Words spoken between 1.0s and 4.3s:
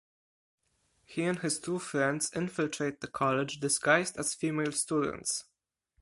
He and his two friends infiltrate the college disguised